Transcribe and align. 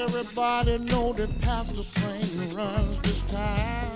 Everybody 0.00 0.78
know 0.78 1.12
that 1.14 1.40
Pastor 1.40 1.82
Saint 1.82 2.54
runs 2.54 3.00
this 3.00 3.20
town. 3.22 3.90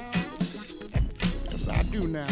yes, 1.49 1.69
I 1.69 1.83
do 1.85 2.09
now. 2.09 2.27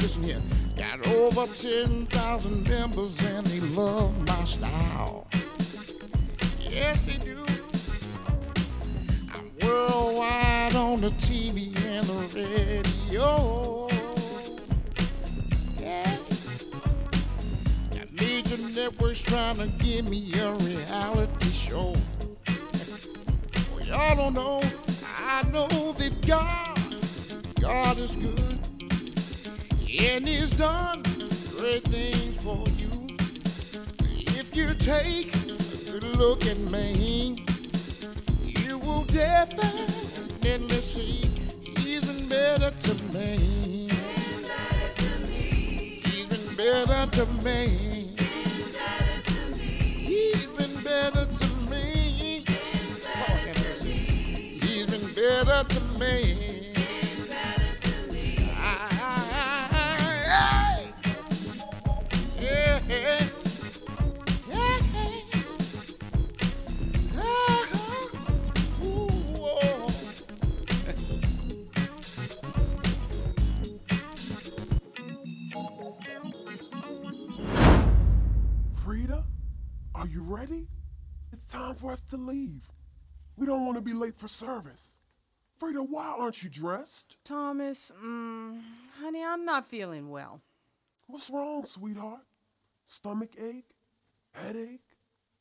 Listen 0.00 0.22
here. 0.22 0.40
Got 0.74 1.06
over 1.08 1.46
10,000 1.46 2.68
members 2.68 3.22
and 3.26 3.46
they 3.46 3.60
love 3.76 4.18
my 4.26 4.44
style. 4.44 5.26
Yes, 6.58 7.02
they 7.02 7.18
do. 7.22 7.44
I'm 9.34 9.50
worldwide 9.62 10.74
on 10.74 11.02
the 11.02 11.10
TV 11.10 11.76
and 11.84 12.06
the 12.06 12.18
radio. 12.34 13.88
Yeah. 15.78 16.16
Got 17.92 18.10
major 18.12 18.56
networks 18.74 19.20
trying 19.20 19.56
to 19.56 19.66
give 19.84 20.08
me 20.08 20.32
a 20.40 20.52
reality 20.54 21.23
Know. 24.30 24.62
I 25.18 25.42
know 25.52 25.68
that 25.68 26.26
God, 26.26 26.78
God 27.60 27.98
is 27.98 28.16
good. 28.16 28.58
And 30.00 30.26
He's 30.26 30.50
done 30.52 31.02
great 31.58 31.84
things 31.84 32.42
for 32.42 32.64
you. 32.70 33.16
If 34.00 34.56
you 34.56 34.74
take 34.76 35.34
a 35.36 35.90
good 35.90 36.04
look 36.16 36.46
at 36.46 36.56
me, 36.56 37.44
you 38.42 38.78
will 38.78 39.04
definitely 39.04 40.80
see 40.80 41.26
He's 41.76 42.00
been 42.00 42.28
better 42.28 42.70
to 42.70 42.94
me. 43.12 43.90
He's 46.02 46.26
been 46.26 46.56
better 46.56 47.10
to 47.10 47.26
me. 47.44 47.83
Better 55.42 55.64
to 55.68 55.80
me. 55.98 56.70
Frida, 78.76 79.24
are 79.96 80.06
you 80.06 80.22
ready? 80.22 80.68
It's 81.32 81.46
time 81.46 81.74
for 81.74 81.90
us 81.90 82.02
to 82.02 82.16
leave. 82.16 82.68
We 83.36 83.46
don't 83.46 83.66
want 83.66 83.76
to 83.78 83.82
be 83.82 83.94
late 83.94 84.16
for 84.16 84.28
service. 84.28 84.98
Frida, 85.58 85.82
why 85.82 86.14
aren't 86.18 86.42
you 86.42 86.50
dressed? 86.50 87.16
Thomas, 87.24 87.92
mm, 88.02 88.60
honey, 89.00 89.24
I'm 89.24 89.44
not 89.44 89.66
feeling 89.66 90.10
well. 90.10 90.40
What's 91.06 91.30
wrong, 91.30 91.64
sweetheart? 91.64 92.22
Stomach 92.84 93.30
ache? 93.38 93.70
Headache? 94.32 94.80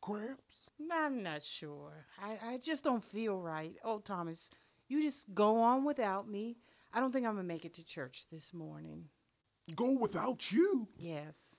Cramps? 0.02 0.70
I'm 0.92 1.24
not 1.24 1.42
sure. 1.42 2.06
I, 2.22 2.54
I 2.54 2.58
just 2.58 2.84
don't 2.84 3.04
feel 3.04 3.42
right. 3.42 3.76
Oh, 3.84 4.00
Thomas, 4.00 4.50
you 4.88 5.02
just 5.02 5.34
go 5.34 5.62
on 5.62 5.86
without 5.86 6.28
me. 6.30 6.58
I 6.94 7.00
don't 7.00 7.12
think 7.12 7.26
I'm 7.26 7.34
going 7.34 7.46
to 7.46 7.54
make 7.54 7.66
it 7.66 7.74
to 7.76 7.86
church 7.86 8.26
this 8.32 8.54
morning. 8.54 9.06
Go 9.76 9.98
without 9.98 10.52
you? 10.52 10.88
Yes. 11.00 11.53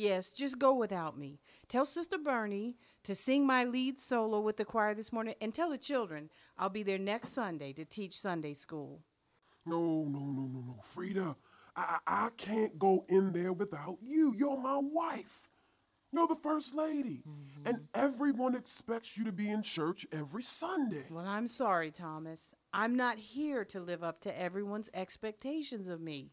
Yes, 0.00 0.32
just 0.32 0.58
go 0.58 0.72
without 0.72 1.18
me. 1.18 1.40
Tell 1.68 1.84
Sister 1.84 2.16
Bernie 2.16 2.78
to 3.04 3.14
sing 3.14 3.46
my 3.46 3.64
lead 3.64 3.98
solo 3.98 4.40
with 4.40 4.56
the 4.56 4.64
choir 4.64 4.94
this 4.94 5.12
morning 5.12 5.34
and 5.42 5.52
tell 5.52 5.68
the 5.68 5.76
children 5.76 6.30
I'll 6.56 6.70
be 6.70 6.82
there 6.82 6.96
next 6.96 7.34
Sunday 7.34 7.74
to 7.74 7.84
teach 7.84 8.16
Sunday 8.16 8.54
school. 8.54 9.02
No, 9.66 10.06
no, 10.08 10.20
no, 10.20 10.48
no, 10.54 10.64
no. 10.68 10.76
Frida, 10.82 11.36
I, 11.76 11.98
I 12.06 12.28
can't 12.38 12.78
go 12.78 13.04
in 13.10 13.30
there 13.32 13.52
without 13.52 13.98
you. 14.02 14.32
You're 14.34 14.56
my 14.56 14.80
wife. 14.82 15.50
You're 16.12 16.28
the 16.28 16.34
first 16.36 16.74
lady. 16.74 17.22
Mm-hmm. 17.28 17.68
And 17.68 17.86
everyone 17.94 18.54
expects 18.54 19.18
you 19.18 19.24
to 19.24 19.32
be 19.32 19.50
in 19.50 19.60
church 19.60 20.06
every 20.12 20.42
Sunday. 20.42 21.04
Well, 21.10 21.26
I'm 21.26 21.46
sorry, 21.46 21.90
Thomas. 21.90 22.54
I'm 22.72 22.96
not 22.96 23.18
here 23.18 23.66
to 23.66 23.80
live 23.80 24.02
up 24.02 24.22
to 24.22 24.40
everyone's 24.40 24.88
expectations 24.94 25.88
of 25.88 26.00
me. 26.00 26.30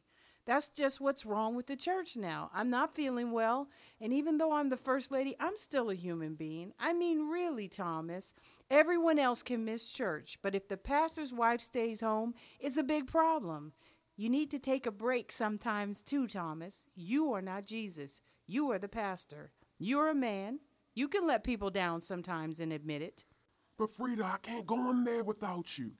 That's 0.48 0.70
just 0.70 1.02
what's 1.02 1.26
wrong 1.26 1.58
with 1.58 1.68
the 1.68 1.76
church 1.76 2.16
now. 2.16 2.50
I'm 2.54 2.70
not 2.70 2.96
feeling 2.96 3.32
well, 3.32 3.68
and 4.00 4.14
even 4.14 4.38
though 4.38 4.54
I'm 4.54 4.70
the 4.70 4.78
first 4.78 5.12
lady, 5.12 5.36
I'm 5.42 5.58
still 5.58 5.90
a 5.90 5.94
human 5.94 6.36
being. 6.36 6.72
I 6.80 6.94
mean, 6.94 7.30
really, 7.30 7.68
Thomas. 7.68 8.34
Everyone 8.72 9.20
else 9.20 9.44
can 9.44 9.66
miss 9.66 9.92
church, 9.92 10.40
but 10.42 10.56
if 10.56 10.70
the 10.70 10.78
pastor's 10.78 11.34
wife 11.34 11.60
stays 11.60 12.00
home, 12.00 12.34
it's 12.62 12.78
a 12.78 12.84
big 12.84 13.08
problem. 13.08 13.74
You 14.16 14.30
need 14.30 14.50
to 14.52 14.58
take 14.58 14.86
a 14.86 14.92
break 14.92 15.34
sometimes 15.34 16.02
too, 16.02 16.28
Thomas. 16.28 16.88
You 16.96 17.34
are 17.34 17.42
not 17.42 17.66
Jesus. 17.66 18.22
You 18.48 18.72
are 18.72 18.80
the 18.80 18.88
pastor. 18.88 19.52
You're 19.78 20.10
a 20.10 20.16
man. 20.16 20.60
You 20.96 21.10
can 21.10 21.28
let 21.28 21.44
people 21.44 21.72
down 21.72 22.00
sometimes 22.00 22.62
and 22.62 22.72
admit 22.72 23.02
it. 23.02 23.26
But 23.78 23.92
Frida, 23.92 24.24
I 24.24 24.38
can't 24.42 24.66
go 24.66 24.92
in 24.92 25.04
there 25.04 25.26
without 25.26 25.78
you. 25.78 25.92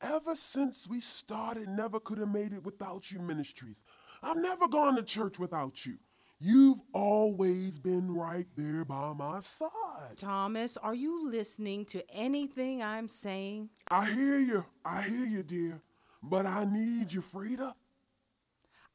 Ever 0.00 0.34
since 0.34 0.86
we 0.88 1.00
started 1.00 1.68
Never 1.68 2.00
Could 2.00 2.18
Have 2.18 2.28
Made 2.28 2.52
It 2.52 2.64
Without 2.64 3.10
You 3.10 3.20
Ministries, 3.20 3.84
I've 4.22 4.36
never 4.36 4.68
gone 4.68 4.96
to 4.96 5.02
church 5.02 5.38
without 5.38 5.86
you. 5.86 5.98
You've 6.40 6.80
always 6.92 7.78
been 7.78 8.12
right 8.12 8.46
there 8.56 8.84
by 8.84 9.12
my 9.14 9.40
side. 9.40 10.18
Thomas, 10.18 10.76
are 10.76 10.94
you 10.94 11.30
listening 11.30 11.86
to 11.86 12.02
anything 12.10 12.82
I'm 12.82 13.08
saying? 13.08 13.70
I 13.90 14.10
hear 14.10 14.38
you. 14.40 14.64
I 14.84 15.02
hear 15.02 15.26
you, 15.26 15.42
dear. 15.42 15.80
But 16.22 16.44
I 16.44 16.64
need 16.64 17.12
you, 17.12 17.20
Frida. 17.20 17.74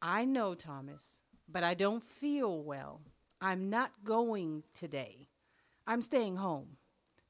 I 0.02 0.26
know, 0.26 0.54
Thomas, 0.54 1.24
but 1.48 1.64
I 1.64 1.74
don't 1.74 2.04
feel 2.04 2.62
well. 2.62 3.02
I'm 3.42 3.70
not 3.70 3.92
going 4.04 4.64
today. 4.76 5.30
I'm 5.88 6.02
staying 6.02 6.36
home. 6.38 6.78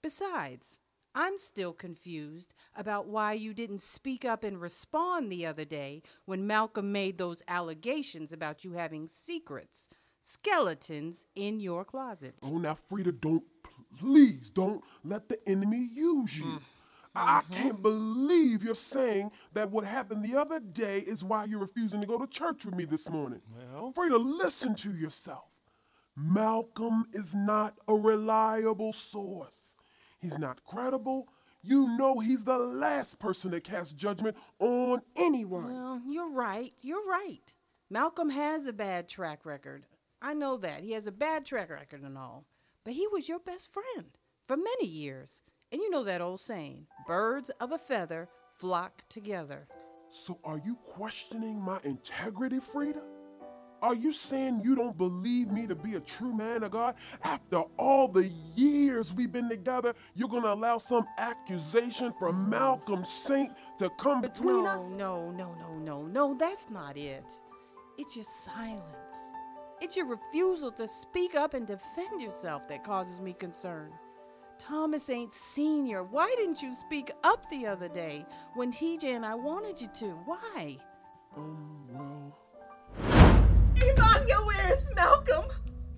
Besides, 0.02 0.79
I'm 1.16 1.38
still 1.38 1.74
confused 1.74 2.54
about 2.76 3.08
why 3.08 3.34
you 3.34 3.54
didn't 3.54 3.82
speak 3.82 4.24
up 4.24 4.44
and 4.44 4.62
respond 4.62 5.32
the 5.32 5.46
other 5.46 5.66
day 5.66 6.04
when 6.26 6.48
Malcolm 6.48 6.92
made 6.92 7.18
those 7.18 7.42
allegations 7.48 8.32
about 8.32 8.64
you 8.64 8.74
having 8.74 9.08
secrets, 9.08 9.90
skeletons 10.22 11.26
in 11.36 11.60
your 11.60 11.84
closet. 11.84 12.36
Oh, 12.44 12.58
now, 12.58 12.76
Frida, 12.76 13.14
don't, 13.14 13.44
please, 14.00 14.50
don't 14.50 14.84
let 15.04 15.30
the 15.30 15.40
enemy 15.48 15.88
use 15.94 16.38
you. 16.38 16.46
I 16.46 16.60
I 17.16 17.42
mm-hmm. 17.42 17.54
can't 17.54 17.82
believe 17.82 18.64
you're 18.64 18.76
saying 18.76 19.32
that 19.54 19.72
what 19.72 19.84
happened 19.84 20.24
the 20.24 20.40
other 20.40 20.60
day 20.60 21.00
is 21.00 21.24
why 21.24 21.46
you're 21.46 21.60
refusing 21.60 22.02
to 22.02 22.08
go 22.08 22.20
to 22.20 22.28
church 22.28 22.66
with 22.66 22.76
me 22.76 22.86
this 22.86 23.10
morning. 23.10 23.42
Well, 23.74 23.92
Frida, 23.94 24.18
listen 24.18 24.76
to 24.76 24.94
yourself. 24.94 25.46
Malcolm 26.16 27.06
is 27.14 27.36
not 27.36 27.76
a 27.88 27.94
reliable 27.94 28.94
source. 28.94 29.76
He's 30.20 30.38
not 30.38 30.64
credible. 30.66 31.28
You 31.62 31.98
know 31.98 32.20
he's 32.20 32.46
the 32.46 32.58
last 32.58 33.20
person 33.20 33.52
to 33.52 33.60
cast 33.60 33.98
judgment 33.98 34.38
on 34.60 35.02
anyone. 35.16 35.74
Well, 35.74 36.02
you're 36.06 36.32
right. 36.32 36.74
You're 36.82 37.06
right. 37.06 37.54
Malcolm 37.90 38.30
has 38.30 38.68
a 38.68 38.74
bad 38.74 39.10
track 39.10 39.46
record. 39.46 39.86
I 40.22 40.34
know 40.34 40.58
that. 40.58 40.84
He 40.84 40.92
has 40.94 41.08
a 41.08 41.12
bad 41.12 41.46
track 41.46 41.70
record 41.70 42.02
and 42.04 42.18
all. 42.18 42.46
But 42.86 42.94
he 42.94 43.08
was 43.08 43.28
your 43.28 43.40
best 43.40 43.72
friend 43.72 44.18
for 44.48 44.56
many 44.56 44.86
years. 44.86 45.42
And 45.72 45.82
you 45.82 45.90
know 45.90 46.04
that 46.04 46.22
old 46.22 46.40
saying 46.40 46.88
birds 47.08 47.50
of 47.60 47.72
a 47.72 47.78
feather 47.78 48.30
flock 48.54 49.04
together. 49.10 49.68
So 50.10 50.40
are 50.44 50.60
you 50.66 50.76
questioning 50.76 51.62
my 51.62 51.80
integrity, 51.84 52.60
Frida? 52.60 53.02
Are 53.82 53.96
you 53.96 54.12
saying 54.12 54.62
you 54.64 54.76
don't 54.76 54.98
believe 54.98 55.52
me 55.52 55.66
to 55.68 55.76
be 55.76 55.96
a 55.96 56.00
true 56.00 56.34
man 56.34 56.64
of 56.64 56.72
God? 56.72 56.96
After 57.24 57.64
all 57.78 58.08
the 58.08 58.28
years 58.56 59.14
we've 59.14 59.32
been 59.32 59.50
together, 59.50 59.94
you're 60.16 60.30
gonna 60.30 60.54
allow 60.54 60.78
some 60.78 61.06
accusation 61.18 62.14
from 62.20 62.50
Malcolm 62.50 63.06
Saint 63.06 63.52
to 63.78 63.90
come 63.92 64.22
between 64.22 64.64
no, 64.64 64.70
us? 64.70 64.92
no, 64.92 65.32
no, 65.32 65.54
no, 65.56 65.78
no, 65.78 66.02
no, 66.06 66.34
that's 66.38 66.70
not 66.70 66.98
it. 66.98 67.24
It's 67.98 68.16
your 68.16 68.26
silence. 68.26 69.16
It's 69.82 69.96
your 69.96 70.08
refusal 70.08 70.72
to 70.74 70.88
speak 70.88 71.36
up 71.36 71.54
and 71.54 71.66
defend 71.66 72.22
yourself 72.22 72.68
that 72.68 72.84
causes 72.84 73.22
me 73.22 73.34
concern. 73.34 73.92
Thomas 74.58 75.04
Saint 75.04 75.32
senior. 75.32 76.04
Why 76.04 76.34
didn't 76.38 76.62
you 76.62 76.76
speak 76.76 77.12
up 77.24 77.50
the 77.50 77.66
other 77.66 77.88
day 77.88 78.26
when 78.56 78.74
TJ 78.74 79.06
and 79.06 79.26
I 79.26 79.36
wanted 79.36 79.80
you 79.80 79.88
to? 80.00 80.08
Why? 80.26 80.78
Um, 81.38 81.89
Ivania, 84.20 84.46
where's 84.46 84.90
Malcolm? 84.96 85.46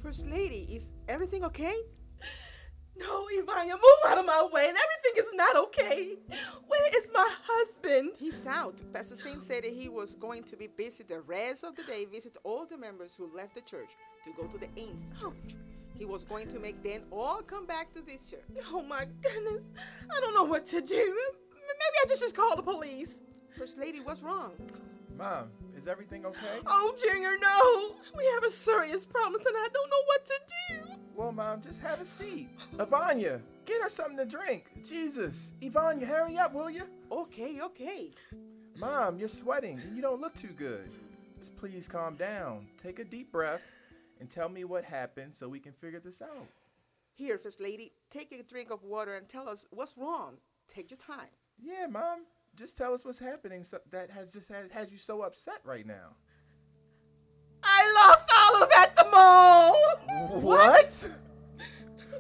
First 0.03 0.27
Lady, 0.27 0.68
is 0.69 0.91
everything 1.07 1.44
okay? 1.45 1.75
No, 2.95 3.27
Ivania, 3.35 3.71
move 3.71 4.01
out 4.07 4.19
of 4.19 4.25
my 4.25 4.47
way, 4.51 4.68
and 4.68 4.77
everything 4.77 5.23
is 5.25 5.33
not 5.33 5.57
okay. 5.57 6.18
Where 6.68 6.97
is 6.97 7.09
my 7.12 7.27
husband? 7.44 8.12
He's 8.19 8.45
out. 8.45 8.79
Pastor 8.94 9.15
Saint 9.15 9.41
said 9.41 9.63
that 9.63 9.73
he 9.73 9.89
was 9.89 10.15
going 10.15 10.44
to 10.44 10.56
be 10.56 10.68
busy 10.68 11.03
the 11.03 11.21
rest 11.21 11.63
of 11.63 11.75
the 11.75 11.81
day, 11.83 12.06
visit 12.06 12.38
all 12.44 12.68
the 12.68 12.77
members 12.77 13.15
who 13.15 13.27
left 13.35 13.56
the 13.56 13.62
church 13.62 13.89
to 14.25 14.31
go 14.39 14.47
to 14.47 14.57
the 14.59 14.67
Ains 14.79 15.01
oh. 15.24 15.31
church. 15.31 15.56
he 15.97 16.06
was 16.06 16.24
going 16.24 16.47
to 16.50 16.59
make 16.59 16.83
them 16.83 17.01
all 17.12 17.41
come 17.41 17.65
back 17.65 17.91
to 17.95 18.01
this 18.01 18.25
church. 18.25 18.41
Oh 18.71 18.83
my 18.83 19.07
goodness. 19.24 19.63
I 20.15 20.19
don't 20.21 20.35
know 20.35 20.44
what 20.44 20.67
to 20.67 20.81
do. 20.81 20.95
Maybe 21.53 21.95
I 22.03 22.07
just 22.07 22.21
just 22.21 22.35
call 22.35 22.56
the 22.56 22.62
police. 22.62 23.19
First 23.57 23.79
Lady, 23.79 24.00
what's 24.00 24.21
wrong? 24.21 24.51
Mom, 25.21 25.51
is 25.77 25.88
everything 25.88 26.25
okay? 26.25 26.59
Oh, 26.65 26.95
Junior, 27.00 27.38
no. 27.39 27.95
We 28.18 28.25
have 28.33 28.44
a 28.44 28.50
serious 28.50 29.06
problem 29.06 29.39
and 29.45 29.56
I 29.56 29.68
don't 29.71 29.89
know 29.91 30.03
what 30.07 30.25
to 30.25 30.39
do. 30.47 30.91
Well, 31.15 31.31
Mom, 31.31 31.62
just 31.62 31.79
have 31.81 32.01
a 32.01 32.06
seat. 32.06 32.50
Ivania, 32.77 33.39
get 33.65 33.83
her 33.83 33.89
something 33.89 34.18
to 34.18 34.25
drink. 34.25 34.71
Jesus. 34.83 35.53
Ivania, 35.62 36.07
hurry 36.07 36.39
up, 36.39 36.56
will 36.56 36.71
you? 36.71 36.85
Okay, 37.12 37.62
okay. 37.62 38.09
Mom, 38.79 39.19
you're 39.19 39.27
sweating 39.27 39.79
and 39.79 39.95
you 39.95 40.01
don't 40.01 40.19
look 40.19 40.33
too 40.33 40.56
good. 40.57 40.89
Just 41.38 41.56
please 41.56 41.88
calm 41.88 42.15
down. 42.15 42.65
Take 42.81 42.97
a 42.97 43.03
deep 43.03 43.31
breath 43.31 43.62
and 44.19 44.27
tell 44.27 44.50
me 44.50 44.63
what 44.63 44.83
happened 44.83 45.35
so 45.35 45.47
we 45.47 45.59
can 45.59 45.74
figure 45.74 46.00
this 46.00 46.24
out. 46.24 46.47
Here, 47.13 47.38
First 47.38 47.62
Lady, 47.62 47.91
take 48.09 48.31
a 48.31 48.41
drink 48.41 48.71
of 48.71 48.83
water 48.83 49.17
and 49.17 49.29
tell 49.29 49.47
us 49.47 49.67
what's 49.69 49.95
wrong. 50.00 50.38
Take 50.67 50.89
your 50.89 50.97
time. 50.97 51.29
Yeah, 51.62 51.85
Mom. 51.85 52.21
Just 52.56 52.77
tell 52.77 52.94
us 52.94 53.06
what's 53.06 53.19
happening 53.19 53.63
so 53.63 53.80
that 53.92 54.09
has 54.12 54.31
just 54.31 54.50
had, 54.50 54.71
has 54.71 54.92
you 54.92 54.98
so 54.98 55.21
upset 55.24 55.62
right 55.63 55.86
now. 55.86 56.15
I 57.63 58.07
lost 58.07 58.30
Olive 58.53 58.69
at 58.77 58.95
the 58.95 59.06
mall. 59.12 59.75
What? 60.42 61.09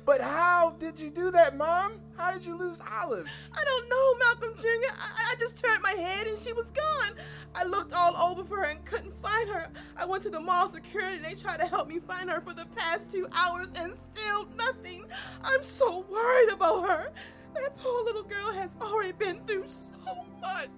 But 0.03 0.19
how 0.19 0.75
did 0.79 0.99
you 0.99 1.09
do 1.09 1.29
that, 1.31 1.55
Mom? 1.55 2.01
How 2.17 2.31
did 2.31 2.43
you 2.43 2.55
lose 2.55 2.81
Olive? 2.81 3.27
I 3.53 3.63
don't 3.63 3.89
know, 3.89 4.15
Malcolm 4.15 4.55
Jr. 4.57 4.93
I, 4.97 5.31
I 5.31 5.35
just 5.39 5.63
turned 5.63 5.81
my 5.83 5.91
head 5.91 6.27
and 6.27 6.37
she 6.37 6.53
was 6.53 6.71
gone. 6.71 7.11
I 7.53 7.65
looked 7.65 7.93
all 7.93 8.15
over 8.15 8.43
for 8.43 8.57
her 8.57 8.63
and 8.63 8.83
couldn't 8.83 9.13
find 9.21 9.49
her. 9.49 9.69
I 9.95 10.05
went 10.05 10.23
to 10.23 10.29
the 10.29 10.39
mall 10.39 10.69
security 10.69 11.17
and 11.17 11.25
they 11.25 11.35
tried 11.35 11.59
to 11.59 11.67
help 11.67 11.87
me 11.87 11.99
find 11.99 12.29
her 12.29 12.41
for 12.41 12.53
the 12.53 12.65
past 12.75 13.11
two 13.11 13.27
hours 13.31 13.67
and 13.75 13.95
still 13.95 14.47
nothing. 14.57 15.05
I'm 15.43 15.61
so 15.61 16.05
worried 16.09 16.49
about 16.49 16.89
her. 16.89 17.11
That 17.53 17.77
poor 17.77 18.03
little 18.03 18.23
girl 18.23 18.51
has 18.53 18.75
already 18.81 19.11
been 19.11 19.41
through 19.45 19.67
so 19.67 20.25
much. 20.39 20.69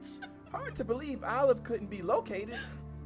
Hard 0.52 0.76
to 0.76 0.84
believe 0.84 1.24
Olive 1.24 1.64
couldn't 1.64 1.90
be 1.90 2.02
located. 2.02 2.58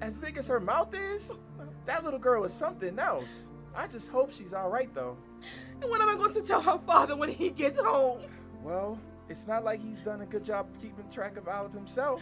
As 0.02 0.18
big 0.18 0.38
as 0.38 0.48
her 0.48 0.60
mouth 0.60 0.94
is, 0.94 1.40
that 1.86 2.04
little 2.04 2.20
girl 2.20 2.44
is 2.44 2.54
something 2.54 3.00
else. 3.00 3.48
I 3.76 3.88
just 3.88 4.10
hope 4.10 4.32
she's 4.32 4.54
all 4.54 4.70
right, 4.70 4.94
though. 4.94 5.18
And 5.82 5.90
what 5.90 6.02
am 6.02 6.10
I 6.10 6.16
going 6.16 6.34
to 6.34 6.42
tell 6.42 6.62
her 6.62 6.80
father 6.80 7.16
when 7.16 7.30
he 7.30 7.50
gets 7.50 7.80
home? 7.80 8.20
Well, 8.64 9.00
it's 9.30 9.48
not 9.48 9.64
like 9.64 9.80
he's 9.80 10.02
done 10.02 10.22
a 10.22 10.26
good 10.26 10.44
job 10.44 10.68
of 10.74 10.82
keeping 10.82 11.10
track 11.10 11.38
of 11.38 11.48
Olive 11.48 11.74
himself. 11.74 12.22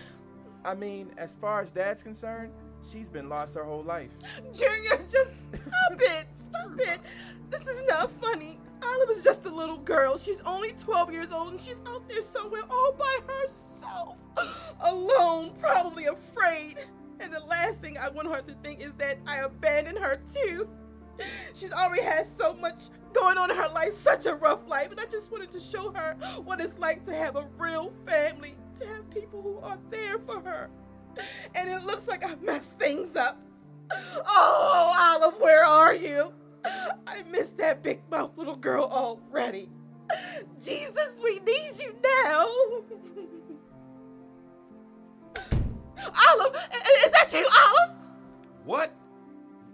I 0.63 0.75
mean, 0.75 1.11
as 1.17 1.33
far 1.33 1.61
as 1.61 1.71
Dad's 1.71 2.03
concerned, 2.03 2.51
she's 2.83 3.09
been 3.09 3.29
lost 3.29 3.55
her 3.55 3.63
whole 3.63 3.83
life. 3.83 4.11
Junior, 4.53 4.97
just 5.09 5.55
stop 5.55 5.99
it. 5.99 6.25
Stop 6.35 6.71
it. 6.77 6.99
This 7.49 7.67
is 7.67 7.87
not 7.87 8.11
funny. 8.11 8.59
Olive 8.83 9.09
is 9.11 9.23
just 9.23 9.45
a 9.45 9.53
little 9.53 9.77
girl. 9.77 10.17
She's 10.17 10.41
only 10.41 10.73
12 10.73 11.11
years 11.11 11.31
old 11.31 11.49
and 11.49 11.59
she's 11.59 11.79
out 11.87 12.07
there 12.09 12.21
somewhere 12.21 12.63
all 12.69 12.93
by 12.93 13.19
herself. 13.27 14.17
Alone, 14.81 15.53
probably 15.59 16.05
afraid. 16.05 16.75
And 17.19 17.33
the 17.33 17.39
last 17.41 17.79
thing 17.81 17.97
I 17.97 18.09
want 18.09 18.27
her 18.27 18.41
to 18.41 18.51
think 18.63 18.81
is 18.81 18.93
that 18.97 19.17
I 19.25 19.39
abandoned 19.39 19.99
her 19.99 20.19
too. 20.33 20.67
She's 21.53 21.71
already 21.71 22.03
had 22.03 22.27
so 22.27 22.53
much 22.55 22.89
going 23.13 23.37
on 23.37 23.49
in 23.49 23.57
her 23.57 23.69
life, 23.69 23.93
such 23.93 24.25
a 24.25 24.35
rough 24.35 24.67
life, 24.67 24.91
and 24.91 24.99
I 24.99 25.05
just 25.05 25.31
wanted 25.31 25.49
to 25.51 25.59
show 25.59 25.91
her 25.93 26.17
what 26.43 26.59
it's 26.59 26.77
like 26.77 27.05
to 27.05 27.13
have 27.13 27.37
a 27.37 27.47
real 27.57 27.93
family, 28.05 28.55
to 28.79 28.87
have 28.87 29.09
people 29.09 29.41
who 29.41 29.57
are 29.59 29.77
there 29.89 30.19
for 30.19 30.41
her. 30.41 30.69
And 31.55 31.69
it 31.69 31.83
looks 31.85 32.07
like 32.07 32.25
I 32.25 32.35
messed 32.41 32.77
things 32.77 33.15
up. 33.15 33.39
Oh, 34.27 35.19
Olive, 35.21 35.39
where 35.39 35.63
are 35.63 35.93
you? 35.93 36.33
I 37.07 37.23
miss 37.31 37.51
that 37.53 37.83
big 37.83 38.01
mouth 38.09 38.31
little 38.37 38.55
girl 38.55 38.85
already. 38.85 39.69
Jesus, 40.61 41.19
we 41.23 41.39
need 41.39 41.71
you 41.79 41.95
now. 42.03 42.47
Olive, 45.97 46.55
is 47.05 47.11
that 47.11 47.29
you, 47.33 47.47
Olive? 47.67 47.95
What? 48.65 48.93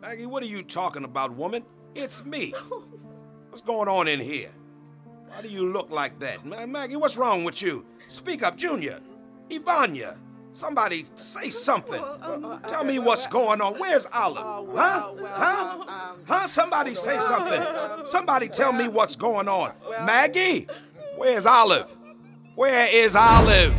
Maggie, 0.02 0.26
what 0.26 0.44
are 0.44 0.48
you 0.48 0.64
talking 0.64 1.04
about, 1.04 1.34
woman? 1.36 1.64
It's 1.96 2.26
me. 2.26 2.54
What's 3.50 3.62
going 3.62 3.90
on 3.90 4.08
in 4.08 4.20
here? 4.20 4.50
Why 5.28 5.42
do 5.42 5.48
you 5.48 5.72
look 5.72 5.92
like 5.92 6.20
that? 6.20 6.46
Maggie, 6.46 6.96
what's 6.96 7.18
wrong 7.18 7.44
with 7.44 7.62
you? 7.62 7.86
Speak 8.08 8.44
up, 8.44 8.58
Junior. 8.58 9.00
Ivania. 9.50 10.18
Somebody 10.54 11.06
say 11.16 11.50
something. 11.50 12.04
Um, 12.22 12.46
uh, 12.46 12.60
tell 12.60 12.82
uh, 12.82 12.84
me 12.84 12.98
uh, 12.98 13.04
what's 13.04 13.26
going 13.28 13.62
on. 13.62 13.76
Where's 13.76 14.06
Olive? 14.14 14.76
Huh? 14.76 15.14
Huh? 15.24 15.74
Um, 15.74 15.82
um, 15.82 16.18
Huh? 16.28 16.48
Somebody 16.48 16.94
say 16.96 17.18
something. 17.20 17.62
Um, 17.62 18.04
Somebody 18.08 18.48
tell 18.48 18.74
me 18.74 18.88
what's 18.88 19.16
going 19.16 19.48
on. 19.48 19.72
Maggie, 20.06 20.68
where's 21.16 21.46
Olive? 21.46 21.96
Where 22.56 22.88
is 22.92 23.16
Olive? 23.16 23.74